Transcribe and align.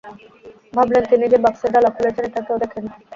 ভাবলেন, 0.75 1.03
তিনি 1.11 1.25
যে 1.31 1.37
বাক্সের 1.45 1.71
ডালা 1.73 1.89
খুলেছেন, 1.95 2.23
এটা 2.29 2.41
কেউ 2.47 2.57
দেখেনি। 2.63 2.89